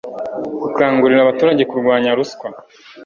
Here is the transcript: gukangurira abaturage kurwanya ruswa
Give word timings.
gukangurira 0.61 1.19
abaturage 1.23 1.63
kurwanya 1.69 2.09
ruswa 2.17 2.47